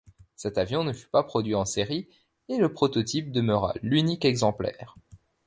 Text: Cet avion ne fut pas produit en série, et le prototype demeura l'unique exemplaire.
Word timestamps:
Cet 0.35 0.57
avion 0.57 0.83
ne 0.83 0.93
fut 0.93 1.07
pas 1.09 1.21
produit 1.21 1.53
en 1.53 1.63
série, 1.63 2.07
et 2.49 2.57
le 2.57 2.73
prototype 2.73 3.31
demeura 3.31 3.75
l'unique 3.83 4.25
exemplaire. 4.25 4.95